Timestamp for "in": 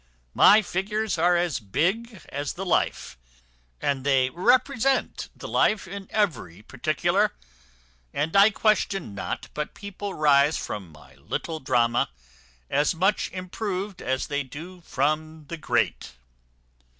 5.87-6.07